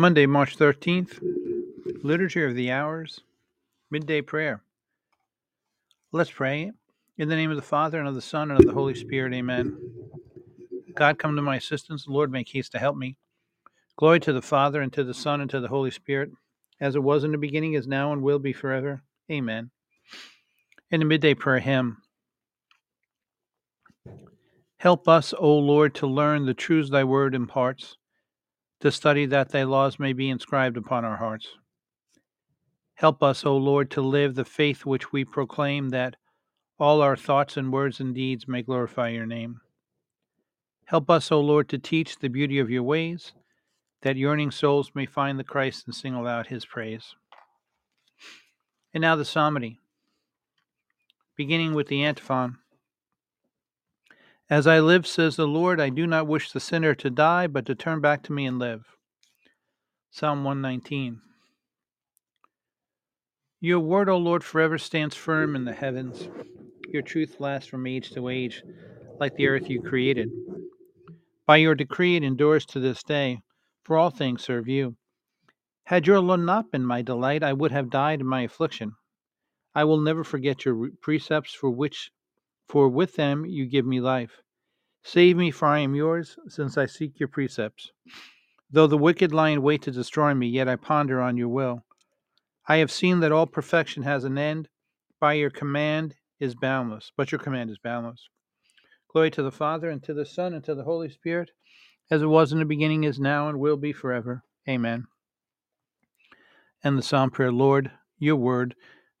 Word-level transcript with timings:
Monday, 0.00 0.26
March 0.26 0.56
13th, 0.56 1.18
Liturgy 2.04 2.44
of 2.44 2.54
the 2.54 2.70
Hours, 2.70 3.18
Midday 3.90 4.20
Prayer. 4.20 4.62
Let's 6.12 6.30
pray. 6.30 6.70
In 7.16 7.28
the 7.28 7.34
name 7.34 7.50
of 7.50 7.56
the 7.56 7.62
Father, 7.62 7.98
and 7.98 8.06
of 8.06 8.14
the 8.14 8.22
Son, 8.22 8.52
and 8.52 8.60
of 8.60 8.66
the 8.66 8.72
Holy 8.72 8.94
Spirit, 8.94 9.34
amen. 9.34 9.76
God, 10.94 11.18
come 11.18 11.34
to 11.34 11.42
my 11.42 11.56
assistance. 11.56 12.06
Lord, 12.06 12.30
make 12.30 12.48
haste 12.48 12.70
to 12.72 12.78
help 12.78 12.96
me. 12.96 13.16
Glory 13.96 14.20
to 14.20 14.32
the 14.32 14.40
Father, 14.40 14.82
and 14.82 14.92
to 14.92 15.02
the 15.02 15.12
Son, 15.12 15.40
and 15.40 15.50
to 15.50 15.58
the 15.58 15.66
Holy 15.66 15.90
Spirit, 15.90 16.30
as 16.80 16.94
it 16.94 17.02
was 17.02 17.24
in 17.24 17.32
the 17.32 17.36
beginning, 17.36 17.72
is 17.72 17.88
now, 17.88 18.12
and 18.12 18.22
will 18.22 18.38
be 18.38 18.52
forever. 18.52 19.02
Amen. 19.32 19.72
In 20.92 21.00
the 21.00 21.06
midday 21.06 21.34
prayer 21.34 21.58
hymn, 21.58 21.96
Help 24.76 25.08
us, 25.08 25.34
O 25.36 25.58
Lord, 25.58 25.96
to 25.96 26.06
learn 26.06 26.46
the 26.46 26.54
truths 26.54 26.88
thy 26.88 27.02
word 27.02 27.34
imparts 27.34 27.96
to 28.80 28.92
study 28.92 29.26
that 29.26 29.50
thy 29.50 29.64
laws 29.64 29.98
may 29.98 30.12
be 30.12 30.30
inscribed 30.30 30.76
upon 30.76 31.04
our 31.04 31.16
hearts. 31.16 31.48
Help 32.94 33.22
us, 33.22 33.44
O 33.44 33.56
Lord, 33.56 33.90
to 33.92 34.00
live 34.00 34.34
the 34.34 34.44
faith 34.44 34.84
which 34.84 35.12
we 35.12 35.24
proclaim, 35.24 35.90
that 35.90 36.16
all 36.78 37.00
our 37.00 37.16
thoughts 37.16 37.56
and 37.56 37.72
words 37.72 38.00
and 38.00 38.14
deeds 38.14 38.46
may 38.48 38.62
glorify 38.62 39.08
your 39.08 39.26
name. 39.26 39.60
Help 40.86 41.10
us, 41.10 41.30
O 41.30 41.40
Lord, 41.40 41.68
to 41.68 41.78
teach 41.78 42.18
the 42.18 42.28
beauty 42.28 42.58
of 42.58 42.70
your 42.70 42.82
ways, 42.82 43.32
that 44.02 44.16
yearning 44.16 44.50
souls 44.50 44.92
may 44.94 45.06
find 45.06 45.38
the 45.38 45.44
Christ 45.44 45.86
and 45.86 45.94
sing 45.94 46.14
aloud 46.14 46.46
his 46.46 46.64
praise. 46.64 47.14
And 48.94 49.02
now 49.02 49.16
the 49.16 49.24
psalmody, 49.24 49.78
beginning 51.36 51.74
with 51.74 51.88
the 51.88 52.04
antiphon. 52.04 52.58
As 54.50 54.66
I 54.66 54.80
live, 54.80 55.06
says 55.06 55.36
the 55.36 55.46
Lord, 55.46 55.78
I 55.78 55.90
do 55.90 56.06
not 56.06 56.26
wish 56.26 56.50
the 56.50 56.60
sinner 56.60 56.94
to 56.94 57.10
die, 57.10 57.46
but 57.46 57.66
to 57.66 57.74
turn 57.74 58.00
back 58.00 58.22
to 58.24 58.32
me 58.32 58.46
and 58.46 58.58
live. 58.58 58.96
Psalm 60.10 60.42
119. 60.42 61.20
Your 63.60 63.80
word, 63.80 64.08
O 64.08 64.16
Lord, 64.16 64.42
forever 64.42 64.78
stands 64.78 65.14
firm 65.14 65.54
in 65.54 65.66
the 65.66 65.74
heavens. 65.74 66.28
Your 66.90 67.02
truth 67.02 67.40
lasts 67.40 67.68
from 67.68 67.86
age 67.86 68.10
to 68.12 68.30
age, 68.30 68.62
like 69.20 69.34
the 69.36 69.48
earth 69.48 69.68
you 69.68 69.82
created. 69.82 70.30
By 71.44 71.58
your 71.58 71.74
decree 71.74 72.16
it 72.16 72.22
endures 72.22 72.64
to 72.66 72.80
this 72.80 73.02
day, 73.02 73.42
for 73.84 73.98
all 73.98 74.10
things 74.10 74.44
serve 74.44 74.66
you. 74.66 74.96
Had 75.84 76.06
your 76.06 76.20
law 76.20 76.36
not 76.36 76.70
been 76.70 76.86
my 76.86 77.02
delight, 77.02 77.42
I 77.42 77.52
would 77.52 77.72
have 77.72 77.90
died 77.90 78.20
in 78.20 78.26
my 78.26 78.42
affliction. 78.42 78.92
I 79.74 79.84
will 79.84 80.00
never 80.00 80.24
forget 80.24 80.64
your 80.64 80.88
precepts, 81.02 81.52
for 81.52 81.68
which 81.68 82.10
for 82.68 82.88
with 82.88 83.16
them 83.16 83.46
you 83.46 83.66
give 83.66 83.86
me 83.86 84.00
life. 84.00 84.42
Save 85.02 85.36
me, 85.36 85.50
for 85.50 85.66
I 85.66 85.78
am 85.78 85.94
yours, 85.94 86.36
since 86.48 86.76
I 86.76 86.86
seek 86.86 87.18
your 87.18 87.28
precepts. 87.28 87.90
Though 88.70 88.86
the 88.86 88.98
wicked 88.98 89.32
lie 89.32 89.50
in 89.50 89.62
wait 89.62 89.82
to 89.82 89.90
destroy 89.90 90.34
me, 90.34 90.48
yet 90.48 90.68
I 90.68 90.76
ponder 90.76 91.20
on 91.20 91.38
your 91.38 91.48
will. 91.48 91.84
I 92.68 92.76
have 92.76 92.90
seen 92.90 93.20
that 93.20 93.32
all 93.32 93.46
perfection 93.46 94.02
has 94.02 94.24
an 94.24 94.36
end. 94.36 94.68
By 95.18 95.34
your 95.34 95.50
command 95.50 96.16
is 96.38 96.54
boundless, 96.54 97.10
but 97.16 97.32
your 97.32 97.38
command 97.38 97.70
is 97.70 97.78
boundless. 97.78 98.28
Glory 99.10 99.30
to 99.30 99.42
the 99.42 99.50
Father, 99.50 99.88
and 99.88 100.02
to 100.02 100.12
the 100.12 100.26
Son, 100.26 100.52
and 100.52 100.62
to 100.64 100.74
the 100.74 100.84
Holy 100.84 101.08
Spirit, 101.08 101.50
as 102.10 102.20
it 102.20 102.26
was 102.26 102.52
in 102.52 102.58
the 102.58 102.66
beginning, 102.66 103.04
is 103.04 103.18
now, 103.18 103.48
and 103.48 103.58
will 103.58 103.78
be 103.78 103.92
forever. 103.92 104.44
Amen. 104.68 105.06
And 106.84 106.98
the 106.98 107.02
Psalm 107.02 107.30
prayer 107.30 107.50
Lord, 107.50 107.90
your 108.18 108.36
word, 108.36 108.74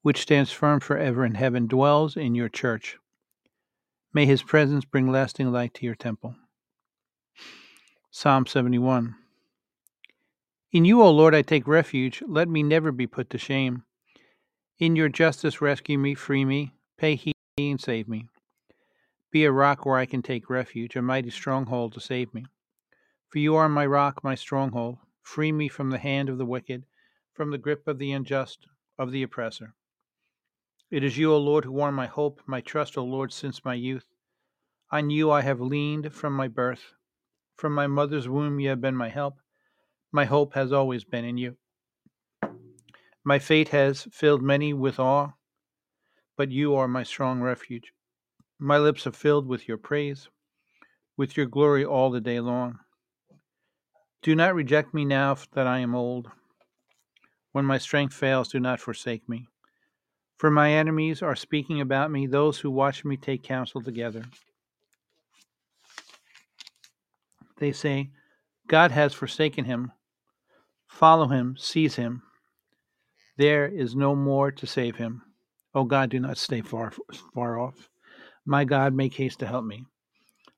which 0.00 0.22
stands 0.22 0.50
firm 0.50 0.80
forever 0.80 1.24
in 1.24 1.34
heaven, 1.34 1.66
dwells 1.66 2.16
in 2.16 2.34
your 2.34 2.48
church. 2.48 2.96
May 4.14 4.26
his 4.26 4.44
presence 4.44 4.84
bring 4.84 5.10
lasting 5.10 5.50
light 5.50 5.74
to 5.74 5.84
your 5.84 5.96
temple. 5.96 6.36
Psalm 8.12 8.46
71. 8.46 9.16
In 10.70 10.84
you, 10.84 11.02
O 11.02 11.10
Lord, 11.10 11.34
I 11.34 11.42
take 11.42 11.66
refuge. 11.66 12.22
Let 12.24 12.48
me 12.48 12.62
never 12.62 12.92
be 12.92 13.08
put 13.08 13.28
to 13.30 13.38
shame. 13.38 13.82
In 14.78 14.94
your 14.94 15.08
justice, 15.08 15.60
rescue 15.60 15.98
me, 15.98 16.14
free 16.14 16.44
me, 16.44 16.74
pay 16.96 17.16
heed 17.16 17.34
and 17.58 17.80
save 17.80 18.06
me. 18.06 18.28
Be 19.32 19.44
a 19.44 19.50
rock 19.50 19.84
where 19.84 19.98
I 19.98 20.06
can 20.06 20.22
take 20.22 20.48
refuge, 20.48 20.94
a 20.94 21.02
mighty 21.02 21.30
stronghold 21.30 21.92
to 21.94 22.00
save 22.00 22.32
me. 22.32 22.46
For 23.30 23.40
you 23.40 23.56
are 23.56 23.68
my 23.68 23.84
rock, 23.84 24.22
my 24.22 24.36
stronghold. 24.36 24.98
Free 25.22 25.50
me 25.50 25.66
from 25.66 25.90
the 25.90 25.98
hand 25.98 26.28
of 26.28 26.38
the 26.38 26.46
wicked, 26.46 26.84
from 27.32 27.50
the 27.50 27.58
grip 27.58 27.88
of 27.88 27.98
the 27.98 28.12
unjust, 28.12 28.68
of 28.96 29.10
the 29.10 29.24
oppressor. 29.24 29.74
It 30.94 31.02
is 31.02 31.18
you, 31.18 31.32
O 31.32 31.38
Lord, 31.38 31.64
who 31.64 31.80
are 31.80 31.90
my 31.90 32.06
hope, 32.06 32.40
my 32.46 32.60
trust, 32.60 32.96
O 32.96 33.02
Lord, 33.02 33.32
since 33.32 33.64
my 33.64 33.74
youth. 33.74 34.06
On 34.92 35.10
you 35.10 35.28
I 35.28 35.40
have 35.40 35.60
leaned 35.60 36.12
from 36.12 36.34
my 36.34 36.46
birth. 36.46 36.92
From 37.56 37.74
my 37.74 37.88
mother's 37.88 38.28
womb 38.28 38.60
you 38.60 38.68
have 38.68 38.80
been 38.80 38.94
my 38.94 39.08
help. 39.08 39.40
My 40.12 40.24
hope 40.24 40.54
has 40.54 40.72
always 40.72 41.02
been 41.02 41.24
in 41.24 41.36
you. 41.36 41.56
My 43.24 43.40
fate 43.40 43.70
has 43.70 44.06
filled 44.12 44.40
many 44.40 44.72
with 44.72 45.00
awe, 45.00 45.32
but 46.36 46.52
you 46.52 46.76
are 46.76 46.86
my 46.86 47.02
strong 47.02 47.40
refuge. 47.40 47.92
My 48.60 48.78
lips 48.78 49.04
are 49.04 49.10
filled 49.10 49.48
with 49.48 49.66
your 49.66 49.78
praise, 49.78 50.28
with 51.16 51.36
your 51.36 51.46
glory 51.46 51.84
all 51.84 52.12
the 52.12 52.20
day 52.20 52.38
long. 52.38 52.78
Do 54.22 54.36
not 54.36 54.54
reject 54.54 54.94
me 54.94 55.04
now 55.04 55.36
that 55.54 55.66
I 55.66 55.80
am 55.80 55.96
old. 55.96 56.28
When 57.50 57.64
my 57.64 57.78
strength 57.78 58.14
fails, 58.14 58.46
do 58.46 58.60
not 58.60 58.78
forsake 58.78 59.28
me. 59.28 59.48
For 60.36 60.50
my 60.50 60.72
enemies 60.72 61.22
are 61.22 61.36
speaking 61.36 61.80
about 61.80 62.10
me, 62.10 62.26
those 62.26 62.58
who 62.58 62.70
watch 62.70 63.04
me 63.04 63.16
take 63.16 63.42
counsel 63.42 63.82
together. 63.82 64.24
They 67.58 67.72
say, 67.72 68.10
God 68.66 68.90
has 68.90 69.14
forsaken 69.14 69.64
him. 69.64 69.92
Follow 70.88 71.28
him, 71.28 71.56
seize 71.58 71.96
him. 71.96 72.22
There 73.36 73.66
is 73.66 73.94
no 73.94 74.14
more 74.14 74.50
to 74.52 74.66
save 74.66 74.96
him. 74.96 75.22
O 75.74 75.80
oh 75.80 75.84
God, 75.84 76.10
do 76.10 76.20
not 76.20 76.38
stay 76.38 76.60
far, 76.60 76.92
far 77.34 77.58
off. 77.58 77.88
My 78.46 78.64
God, 78.64 78.94
make 78.94 79.14
haste 79.14 79.40
to 79.40 79.46
help 79.46 79.64
me. 79.64 79.86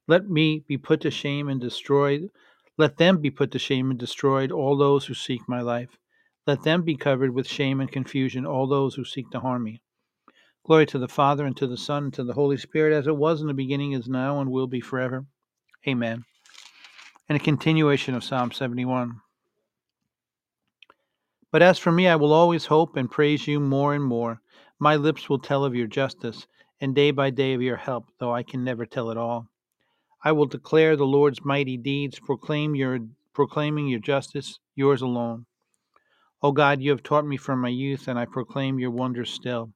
Let 0.07 0.29
me 0.29 0.65
be 0.67 0.77
put 0.77 1.01
to 1.03 1.11
shame 1.11 1.49
and 1.49 1.61
destroyed. 1.61 2.31
Let 2.77 2.99
them 2.99 3.19
be 3.19 3.31
put 3.31 3.51
to 3.53 3.59
shame 3.59 3.91
and 3.91 3.99
destroyed, 3.99 4.53
all 4.53 4.77
those 4.77 5.07
who 5.07 5.15
seek 5.15 5.49
my 5.49 5.63
life. 5.63 5.97
Let 6.47 6.63
them 6.63 6.83
be 6.83 6.97
covered 6.97 7.35
with 7.35 7.49
shame 7.49 7.81
and 7.81 7.91
confusion, 7.91 8.47
all 8.47 8.69
those 8.69 8.95
who 8.95 9.05
seek 9.05 9.31
to 9.31 9.41
harm 9.41 9.65
me. 9.65 9.81
Glory 10.65 10.87
to 10.87 10.99
the 10.99 11.09
Father, 11.09 11.45
and 11.45 11.57
to 11.57 11.67
the 11.67 11.77
Son, 11.77 12.05
and 12.05 12.15
to 12.15 12.25
the 12.25 12.35
Holy 12.35 12.57
Spirit, 12.57 12.93
as 12.93 13.07
it 13.07 13.17
was 13.17 13.41
in 13.41 13.49
the 13.49 13.55
beginning, 13.55 13.93
is 13.93 14.09
now, 14.09 14.41
and 14.41 14.51
will 14.51 14.67
be 14.67 14.81
forever. 14.81 15.27
Amen. 15.89 16.25
And 17.29 17.37
a 17.37 17.43
continuation 17.43 18.15
of 18.15 18.23
Psalm 18.23 18.53
71. 18.53 19.21
But 21.51 21.63
as 21.63 21.79
for 21.79 21.91
me, 21.91 22.07
I 22.07 22.17
will 22.17 22.33
always 22.33 22.67
hope 22.67 22.97
and 22.97 23.11
praise 23.11 23.47
you 23.47 23.59
more 23.59 23.95
and 23.95 24.05
more. 24.05 24.41
My 24.79 24.97
lips 24.97 25.29
will 25.29 25.39
tell 25.39 25.65
of 25.65 25.75
your 25.75 25.87
justice, 25.87 26.47
and 26.81 26.95
day 26.95 27.11
by 27.11 27.31
day 27.31 27.55
of 27.55 27.63
your 27.63 27.77
help, 27.77 28.07
though 28.21 28.35
I 28.35 28.43
can 28.43 28.63
never 28.63 28.87
tell 28.87 29.11
it 29.11 29.17
all. 29.17 29.49
I 30.23 30.33
will 30.33 30.47
declare 30.47 30.97
the 30.97 31.07
Lord's 31.07 31.45
mighty 31.45 31.77
deeds, 31.77 32.21
proclaim 32.21 32.75
your 32.75 33.01
proclaiming 33.33 33.89
your 33.89 34.01
justice, 34.01 34.59
yours 34.75 35.03
alone. 35.03 35.47
O 36.43 36.53
God, 36.53 36.83
you 36.83 36.91
have 36.91 37.03
taught 37.03 37.27
me 37.27 37.39
from 37.39 37.61
my 37.63 37.71
youth, 37.71 38.09
and 38.09 38.19
I 38.19 38.27
proclaim 38.27 38.79
your 38.79 38.91
wonders 38.91 39.31
still. 39.31 39.73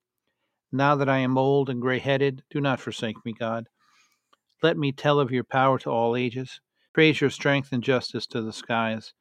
Now 0.70 0.94
that 0.94 1.08
I 1.08 1.18
am 1.18 1.38
old 1.38 1.70
and 1.70 1.80
gray 1.80 1.98
headed, 1.98 2.44
do 2.50 2.60
not 2.60 2.80
forsake 2.80 3.24
me, 3.24 3.32
God. 3.32 3.66
Let 4.62 4.76
me 4.76 4.92
tell 4.92 5.18
of 5.18 5.30
your 5.30 5.42
power 5.42 5.78
to 5.78 5.90
all 5.90 6.14
ages, 6.14 6.60
praise 6.92 7.20
your 7.20 7.30
strength 7.30 7.72
and 7.72 7.82
justice 7.82 8.26
to 8.28 8.42
the 8.42 8.52
skies. 8.52 9.14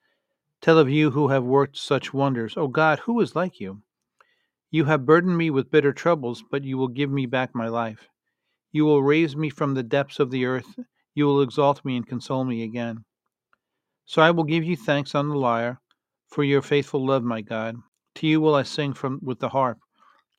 Tell 0.60 0.78
of 0.78 0.90
you 0.90 1.12
who 1.12 1.30
have 1.30 1.46
worked 1.46 1.78
such 1.78 2.14
wonders. 2.14 2.58
O 2.58 2.68
God, 2.68 3.00
who 3.00 3.22
is 3.22 3.38
like 3.38 3.62
you? 3.62 3.84
You 4.70 4.84
have 4.86 5.06
burdened 5.06 5.38
me 5.38 5.50
with 5.50 5.72
bitter 5.72 5.94
troubles, 5.94 6.44
but 6.52 6.66
you 6.66 6.78
will 6.78 6.90
give 6.90 7.10
me 7.10 7.26
back 7.26 7.56
my 7.56 7.70
life. 7.70 8.10
You 8.74 8.84
will 8.84 9.02
raise 9.02 9.38
me 9.38 9.50
from 9.50 9.74
the 9.74 9.84
depths 9.84 10.20
of 10.20 10.30
the 10.30 10.46
earth. 10.46 10.78
You 11.16 11.26
will 11.26 11.42
exalt 11.42 11.86
me 11.86 11.96
and 11.96 12.06
console 12.06 12.44
me 12.44 12.64
again. 12.64 13.06
So 14.06 14.22
I 14.22 14.32
will 14.32 14.44
give 14.44 14.66
you 14.66 14.76
thanks 14.76 15.16
on 15.16 15.30
the 15.30 15.38
lyre 15.38 15.80
for 16.30 16.44
your 16.44 16.62
faithful 16.62 17.06
love, 17.06 17.24
my 17.24 17.42
God. 17.42 17.76
To 18.16 18.28
you 18.28 18.40
will 18.42 18.56
I 18.56 18.64
sing 18.64 18.94
from 18.94 19.20
with 19.22 19.40
the 19.40 19.50
harp, 19.50 19.80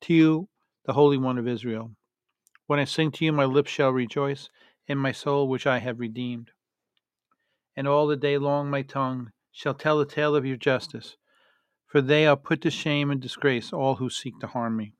to 0.03 0.15
you, 0.15 0.49
the 0.85 0.93
Holy 0.93 1.19
One 1.19 1.39
of 1.39 1.49
Israel. 1.49 1.93
When 2.67 2.79
I 2.79 2.85
sing 2.85 3.11
to 3.13 3.25
you, 3.25 3.33
my 3.33 3.45
lips 3.45 3.71
shall 3.71 3.91
rejoice, 3.91 4.49
in 4.87 4.99
my 4.99 5.13
soul 5.13 5.49
which 5.49 5.67
I 5.67 5.79
have 5.79 6.01
redeemed. 6.01 6.51
And 7.77 7.87
all 7.89 8.07
the 8.07 8.17
day 8.17 8.39
long 8.39 8.71
my 8.71 8.83
tongue 8.83 9.31
shall 9.53 9.75
tell 9.75 9.99
the 9.99 10.05
tale 10.05 10.37
of 10.37 10.47
your 10.47 10.57
justice, 10.57 11.17
for 11.87 12.01
they 12.01 12.27
are 12.27 12.37
put 12.37 12.61
to 12.63 12.71
shame 12.71 13.11
and 13.11 13.21
disgrace 13.21 13.73
all 13.73 13.97
who 13.97 14.11
seek 14.11 14.39
to 14.41 14.47
harm 14.47 14.77
me. 14.77 14.95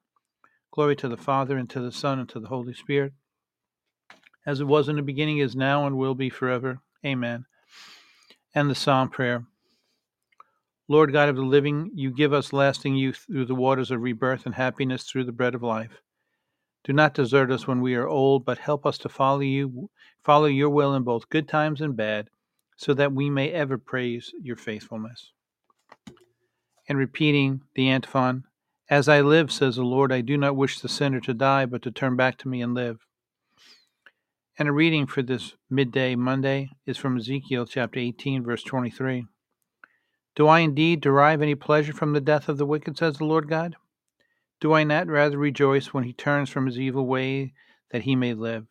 Glory 0.73 0.97
to 0.97 1.09
the 1.09 1.17
Father, 1.17 1.57
and 1.57 1.69
to 1.71 1.81
the 1.81 1.93
Son, 1.93 2.19
and 2.19 2.29
to 2.29 2.41
the 2.41 2.49
Holy 2.49 2.75
Spirit, 2.75 3.13
as 4.47 4.61
it 4.61 4.67
was 4.67 4.89
in 4.89 4.97
the 4.97 5.03
beginning, 5.03 5.39
is 5.39 5.55
now, 5.55 5.87
and 5.87 5.97
will 5.97 6.15
be 6.15 6.31
forever. 6.31 6.81
Amen. 7.05 7.45
And 8.55 8.71
the 8.71 8.75
Psalm 8.75 9.09
prayer. 9.11 9.45
Lord 10.91 11.13
God 11.13 11.29
of 11.29 11.37
the 11.37 11.43
living, 11.43 11.93
you 11.95 12.11
give 12.11 12.33
us 12.33 12.53
lasting 12.53 12.97
youth 12.97 13.25
through 13.31 13.45
the 13.45 13.55
waters 13.55 13.93
of 13.93 14.01
rebirth 14.01 14.45
and 14.45 14.57
happiness 14.57 15.05
through 15.05 15.23
the 15.23 15.31
bread 15.31 15.55
of 15.55 15.63
life. 15.63 16.03
Do 16.83 16.93
not 16.93 17.15
desert 17.15 17.53
us 17.53 17.65
when 17.65 17.81
we 17.81 17.95
are 17.95 18.09
old, 18.09 18.45
but 18.45 18.59
help 18.59 18.85
us 18.85 18.99
to 18.99 19.09
follow 19.09 19.39
you, 19.39 19.89
follow 20.25 20.47
your 20.47 20.69
will 20.69 20.97
in 20.97 21.05
both 21.05 21.29
good 21.29 21.47
times 21.47 21.81
and 21.81 21.97
bad, 21.97 22.29
so 22.77 22.93
that 22.95 23.13
we 23.13 23.31
may 23.31 23.53
ever 23.53 23.79
praise 23.79 24.33
your 24.43 24.57
faithfulness. 24.57 25.31
and 26.89 26.99
repeating 26.99 27.61
the 27.77 27.89
antiphon 27.89 28.43
As 28.89 29.09
I 29.09 29.21
live, 29.21 29.53
says 29.53 29.77
the 29.77 29.85
Lord, 29.85 30.11
I 30.11 30.23
do 30.23 30.37
not 30.37 30.57
wish 30.57 30.81
the 30.81 30.89
sinner 30.89 31.21
to 31.21 31.33
die, 31.33 31.67
but 31.67 31.83
to 31.83 31.93
turn 31.93 32.17
back 32.17 32.37
to 32.39 32.49
me 32.49 32.63
and 32.63 32.75
live. 32.75 33.07
And 34.59 34.69
a 34.69 34.73
reading 34.73 35.07
for 35.07 35.23
this 35.23 35.55
midday 35.71 36.17
Monday 36.17 36.71
is 36.85 36.97
from 36.97 37.17
Ezekiel 37.17 37.67
chapter 37.67 38.01
18, 38.01 38.43
verse 38.43 38.65
23. 38.65 39.27
Do 40.37 40.47
I 40.47 40.61
indeed 40.61 41.01
derive 41.01 41.43
any 41.43 41.55
pleasure 41.55 41.93
from 41.93 42.13
the 42.13 42.21
death 42.21 42.49
of 42.49 42.59
the 42.59 42.67
wicked, 42.67 42.97
says 42.97 43.19
the 43.19 43.25
Lord 43.25 43.49
God? 43.49 43.77
Do 44.61 44.73
I 44.73 44.85
not 44.85 45.09
rather 45.09 45.39
rejoice 45.39 45.89
when 45.89 46.05
he 46.05 46.13
turns 46.13 46.51
from 46.51 46.67
his 46.67 46.79
evil 46.79 47.07
way 47.07 47.55
that 47.91 48.03
he 48.03 48.15
may 48.15 48.35
live? 48.35 48.67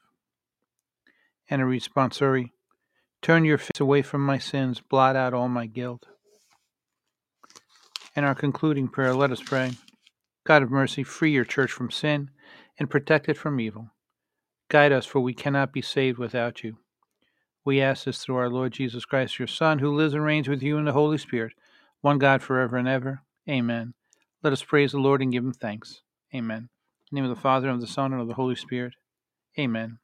And 1.50 1.62
a 1.62 1.66
responsory 1.66 2.52
Turn 3.22 3.44
your 3.44 3.58
face 3.58 3.80
away 3.80 4.02
from 4.02 4.26
my 4.26 4.38
sins, 4.38 4.80
blot 4.80 5.16
out 5.16 5.34
all 5.34 5.50
my 5.50 5.66
guilt. 5.66 6.08
And 8.16 8.26
our 8.26 8.36
concluding 8.36 8.88
prayer, 8.88 9.14
let 9.14 9.32
us 9.32 9.42
pray. 9.44 9.74
God 10.46 10.64
of 10.64 10.72
mercy, 10.72 11.04
free 11.04 11.32
your 11.32 11.46
church 11.46 11.72
from 11.72 11.92
sin 11.92 12.32
and 12.80 12.90
protect 12.90 13.28
it 13.28 13.38
from 13.38 13.60
evil. 13.60 13.92
Guide 14.70 14.92
us, 14.92 15.06
for 15.06 15.20
we 15.20 15.34
cannot 15.34 15.74
be 15.74 15.82
saved 15.82 16.18
without 16.18 16.64
you. 16.64 16.78
We 17.70 17.82
ask 17.82 18.06
this 18.06 18.24
through 18.24 18.38
our 18.38 18.50
Lord 18.50 18.74
Jesus 18.74 19.06
Christ, 19.06 19.38
your 19.38 19.48
Son, 19.48 19.78
who 19.78 19.96
lives 19.96 20.16
and 20.16 20.24
reigns 20.24 20.48
with 20.48 20.64
you 20.64 20.80
in 20.80 20.86
the 20.86 20.92
Holy 20.92 21.20
Spirit, 21.20 21.54
one 22.02 22.18
God 22.18 22.42
forever 22.42 22.78
and 22.78 22.88
ever. 22.88 23.22
Amen. 23.48 23.94
Let 24.42 24.54
us 24.54 24.64
praise 24.64 24.94
the 24.94 24.98
Lord 24.98 25.22
and 25.22 25.32
give 25.32 25.44
him 25.44 25.54
thanks. 25.54 26.02
Amen. 26.34 26.58
In 26.58 26.68
the 27.12 27.22
name 27.22 27.30
of 27.30 27.38
the 27.38 27.40
Father, 27.40 27.70
and 27.70 27.76
of 27.76 27.82
the 27.82 27.86
Son, 27.86 28.12
and 28.12 28.24
of 28.24 28.28
the 28.28 28.34
Holy 28.34 28.56
Spirit. 28.56 28.96
Amen. 29.60 30.00